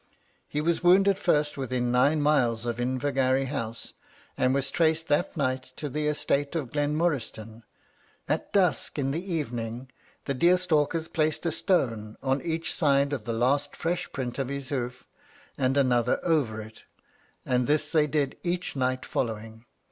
[0.47, 3.93] He was wounded first within nine miles of Invergarry House,
[4.35, 7.61] and was traced that night to the estate of Glenmoriston.
[8.27, 9.91] At dusk in the evening
[10.25, 14.47] the deer stalkers placed a stone on each side of the last fresh print of
[14.49, 15.07] his hoof,
[15.55, 16.85] and another over it;
[17.45, 19.65] and this they did each night following.